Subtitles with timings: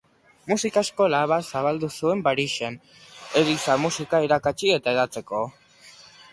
[0.51, 2.79] Musika eskola bat zabaldu zuen Parisen
[3.43, 5.47] eliza-musika irakatsi eta hedatzeko.